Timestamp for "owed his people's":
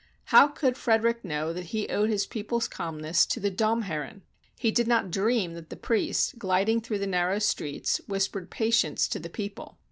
1.89-2.67